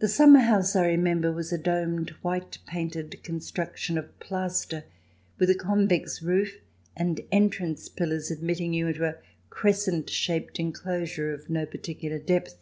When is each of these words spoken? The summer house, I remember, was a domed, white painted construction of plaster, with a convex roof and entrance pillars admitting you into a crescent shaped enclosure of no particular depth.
The 0.00 0.08
summer 0.08 0.40
house, 0.40 0.76
I 0.76 0.84
remember, 0.84 1.32
was 1.32 1.50
a 1.50 1.56
domed, 1.56 2.10
white 2.20 2.58
painted 2.66 3.24
construction 3.24 3.96
of 3.96 4.18
plaster, 4.20 4.84
with 5.38 5.48
a 5.48 5.54
convex 5.54 6.20
roof 6.20 6.60
and 6.94 7.22
entrance 7.32 7.88
pillars 7.88 8.30
admitting 8.30 8.74
you 8.74 8.88
into 8.88 9.06
a 9.08 9.16
crescent 9.48 10.10
shaped 10.10 10.60
enclosure 10.60 11.32
of 11.32 11.48
no 11.48 11.64
particular 11.64 12.18
depth. 12.18 12.58